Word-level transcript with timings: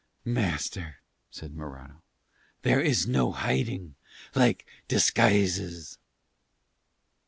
"Master," 0.25 0.95
said 1.29 1.53
Morano, 1.53 2.01
"there 2.63 2.81
is 2.81 3.05
no 3.05 3.31
hiding 3.31 3.93
like 4.33 4.65
disguises." 4.87 5.99